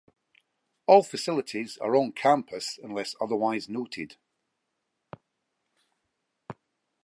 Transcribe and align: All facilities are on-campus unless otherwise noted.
All 0.87 1.03
facilities 1.03 1.77
are 1.77 1.95
on-campus 1.95 2.79
unless 2.81 3.13
otherwise 3.21 3.69
noted. 3.69 4.17